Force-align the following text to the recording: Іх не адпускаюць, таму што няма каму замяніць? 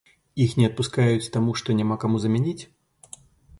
Іх 0.45 0.55
не 0.59 0.65
адпускаюць, 0.69 1.29
таму 1.37 1.55
што 1.61 1.77
няма 1.83 1.99
каму 2.07 2.25
замяніць? 2.27 2.59